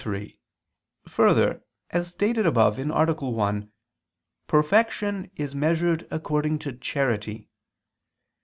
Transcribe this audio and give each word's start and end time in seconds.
3: 0.03 0.35
Further, 1.09 1.61
as 1.91 2.07
stated 2.07 2.47
above 2.47 2.79
(A. 2.79 2.83
1), 3.13 3.71
perfection 4.47 5.29
is 5.35 5.53
measured 5.53 6.07
according 6.09 6.57
to 6.57 6.73
charity. 6.73 7.47